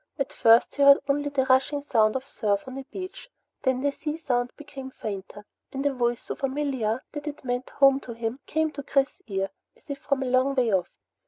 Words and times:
At 0.17 0.33
first 0.33 0.73
he 0.73 0.81
heard 0.81 0.97
only 1.07 1.29
the 1.29 1.45
rushing 1.45 1.83
sound 1.83 2.15
of 2.15 2.25
surf 2.25 2.63
on 2.67 2.79
a 2.79 2.83
beach. 2.85 3.29
Then 3.61 3.81
the 3.81 3.91
sea 3.91 4.17
sound 4.17 4.49
became 4.57 4.89
fainter 4.89 5.45
and 5.71 5.85
a 5.85 5.93
voice 5.93 6.23
so 6.23 6.33
familiar 6.33 7.03
that 7.11 7.27
it 7.27 7.45
meant 7.45 7.69
home 7.69 7.99
to 7.99 8.13
him 8.13 8.39
came 8.47 8.71
to 8.71 8.81
Chris's 8.81 9.21
ear 9.27 9.51
as 9.77 9.83
if 9.87 9.99
from 9.99 10.23
a 10.23 10.25
long 10.25 10.55
way 10.55 10.73
off. 10.73 10.89